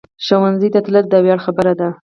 [0.25, 1.89] ښوونځی ته تلل د ویاړ خبره ده